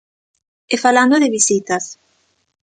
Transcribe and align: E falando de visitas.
E 0.73 0.75
falando 0.85 1.15
de 1.21 1.33
visitas. 1.37 1.83